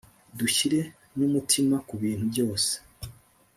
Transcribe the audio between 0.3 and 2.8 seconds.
dushyire numutima kubintu byose;